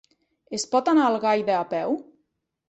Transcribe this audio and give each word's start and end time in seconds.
Es 0.57 0.63
pot 0.71 0.89
anar 0.93 1.03
a 1.09 1.11
Algaida 1.11 1.59
a 1.59 1.69
peu? 1.75 1.95